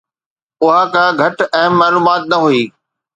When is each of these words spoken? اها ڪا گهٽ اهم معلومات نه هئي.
اها 0.63 0.79
ڪا 0.93 1.05
گهٽ 1.19 1.37
اهم 1.59 1.73
معلومات 1.81 2.21
نه 2.31 2.37
هئي. 2.45 2.63